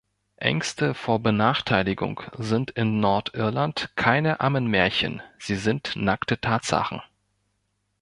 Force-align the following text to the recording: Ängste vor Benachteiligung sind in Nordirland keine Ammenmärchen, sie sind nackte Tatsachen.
Ängste 0.39 0.95
vor 0.95 1.19
Benachteiligung 1.19 2.21
sind 2.35 2.71
in 2.71 2.99
Nordirland 2.99 3.91
keine 3.95 4.39
Ammenmärchen, 4.39 5.21
sie 5.37 5.55
sind 5.57 5.95
nackte 5.95 6.41
Tatsachen. 6.41 7.03